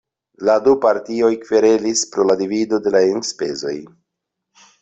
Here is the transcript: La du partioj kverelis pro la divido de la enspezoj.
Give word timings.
La 0.47 0.53
du 0.67 0.71
partioj 0.85 1.29
kverelis 1.43 2.03
pro 2.15 2.27
la 2.31 2.39
divido 2.41 2.83
de 2.87 2.97
la 2.99 3.05
enspezoj. 3.13 3.79